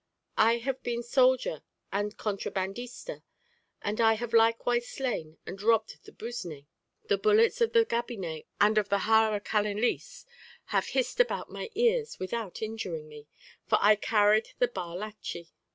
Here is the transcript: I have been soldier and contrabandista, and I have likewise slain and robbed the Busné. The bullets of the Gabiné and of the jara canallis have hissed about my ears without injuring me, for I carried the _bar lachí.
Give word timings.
I 0.39 0.57
have 0.57 0.81
been 0.81 1.03
soldier 1.03 1.61
and 1.91 2.17
contrabandista, 2.17 3.21
and 3.83 4.01
I 4.01 4.13
have 4.13 4.33
likewise 4.33 4.87
slain 4.87 5.37
and 5.45 5.61
robbed 5.61 5.95
the 6.05 6.11
Busné. 6.11 6.65
The 7.05 7.19
bullets 7.19 7.61
of 7.61 7.73
the 7.73 7.85
Gabiné 7.85 8.47
and 8.59 8.79
of 8.79 8.89
the 8.89 9.03
jara 9.05 9.39
canallis 9.39 10.25
have 10.73 10.87
hissed 10.87 11.19
about 11.19 11.51
my 11.51 11.69
ears 11.75 12.17
without 12.17 12.63
injuring 12.63 13.09
me, 13.09 13.27
for 13.67 13.77
I 13.79 13.95
carried 13.95 14.53
the 14.57 14.69
_bar 14.69 14.97
lachí. 14.97 15.49